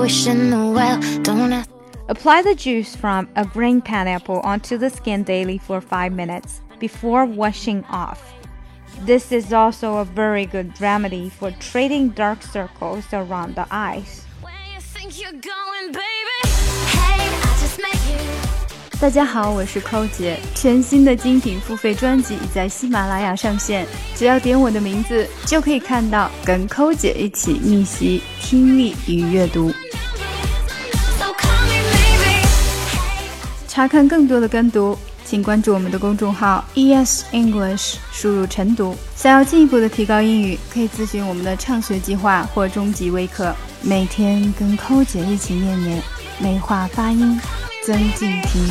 [0.00, 1.00] wishing the well.
[1.22, 1.68] Don't have
[2.08, 7.24] Apply the juice from a green pineapple onto the skin daily for 5 minutes before
[7.24, 8.34] washing off.
[9.06, 14.26] This is also a very good remedy for treating dark circles around the eyes.
[19.02, 20.38] 大家好，我是寇姐。
[20.54, 29.74] 全新的精品付费专辑已在喜马拉雅上线，只要点我的名字，就可以看到跟寇姐一起逆袭听力与阅读。
[33.66, 38.94] 查看更多的跟读，请关注我们的公众号 ES English，输入晨读。
[39.16, 43.52] 想要进一步的提高英语，可以咨询我们的畅学计划或中级微课。
[43.80, 46.00] 每天跟寇姐一起念念，
[46.38, 47.36] 美化发音，
[47.84, 48.62] 增进听。